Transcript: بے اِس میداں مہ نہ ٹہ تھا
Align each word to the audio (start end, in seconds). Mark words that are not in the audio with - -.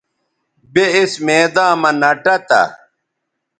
بے 0.73 0.83
اِس 0.97 1.13
میداں 1.25 1.73
مہ 1.81 1.91
نہ 2.01 2.11
ٹہ 2.23 2.35
تھا 2.47 2.61